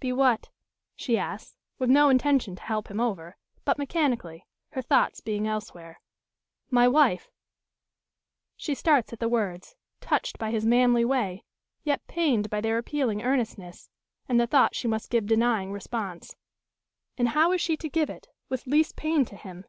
[0.00, 0.48] "Be what?"
[0.96, 6.00] she asks, with no intention to help him over, but mechanically, her thoughts being elsewhere.
[6.68, 7.30] "My wife?"
[8.56, 11.44] She starts at the words, touched by his manly way,
[11.84, 13.88] yet pained by their appealing earnestness,
[14.28, 16.34] and the thought she must give denying response.
[17.16, 19.64] And how is she to give it, with least pain to him?